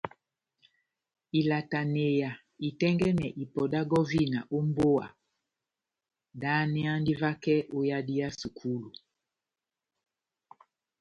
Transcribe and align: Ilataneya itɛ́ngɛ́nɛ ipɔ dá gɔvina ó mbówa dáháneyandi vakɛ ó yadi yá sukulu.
Ilataneya 1.39 2.29
itɛ́ngɛ́nɛ 2.67 3.27
ipɔ 3.43 3.61
dá 3.73 3.81
gɔvina 3.91 4.39
ó 4.55 4.57
mbówa 4.67 5.07
dáháneyandi 6.41 7.13
vakɛ 7.21 7.55
ó 7.75 7.79
yadi 7.89 8.13
yá 8.21 8.29
sukulu. 8.39 8.89